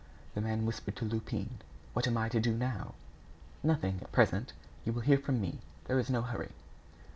The 0.33 0.41
man 0.41 0.65
whispered 0.65 0.95
to 0.95 1.05
Lupin: 1.05 1.59
"What 1.93 2.07
am 2.07 2.17
I 2.17 2.27
to 2.29 2.39
do 2.39 2.57
now?" 2.57 2.95
"Nothing, 3.61 3.99
at 4.01 4.11
present. 4.11 4.51
You 4.83 4.93
will 4.93 5.01
hear 5.05 5.19
from 5.19 5.39
me. 5.39 5.59
There 5.85 5.99
is 5.99 6.09
no 6.09 6.23
hurry." 6.23 6.53